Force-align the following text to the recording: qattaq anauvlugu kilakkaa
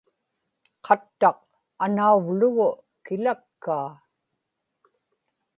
qattaq 0.85 1.39
anauvlugu 1.83 2.67
kilakkaa 3.05 3.87